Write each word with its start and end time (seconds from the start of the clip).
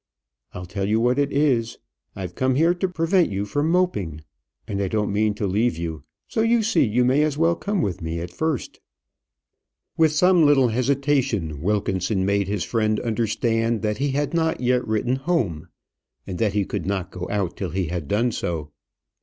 I'll 0.53 0.65
tell 0.65 0.87
you 0.89 0.99
what 0.99 1.19
it 1.19 1.31
is; 1.31 1.77
I've 2.15 2.33
come 2.33 2.55
here 2.55 2.73
to 2.73 2.87
prevent 2.89 3.29
you 3.29 3.45
from 3.45 3.69
moping, 3.69 4.21
and 4.67 4.81
I 4.81 4.87
don't 4.87 5.13
mean 5.13 5.35
to 5.35 5.45
leave 5.45 5.77
you. 5.77 6.05
So, 6.27 6.41
you 6.41 6.63
see, 6.63 6.83
you 6.83 7.05
may 7.05 7.21
as 7.21 7.37
well 7.37 7.55
come 7.55 7.83
with 7.83 8.01
me 8.01 8.19
at 8.19 8.31
first." 8.31 8.79
With 9.97 10.11
some 10.11 10.43
little 10.43 10.69
hesitation, 10.69 11.61
Wilkinson 11.61 12.25
made 12.25 12.47
his 12.47 12.63
friend 12.63 12.99
understand 13.01 13.83
that 13.83 13.99
he 13.99 14.09
had 14.13 14.33
not 14.33 14.59
yet 14.59 14.87
written 14.87 15.17
home, 15.17 15.67
and 16.25 16.39
that 16.39 16.53
he 16.53 16.65
could 16.65 16.87
not 16.87 17.11
go 17.11 17.27
out 17.29 17.55
till 17.55 17.69
he 17.69 17.85
had 17.89 18.07
done 18.07 18.31
so. 18.31 18.71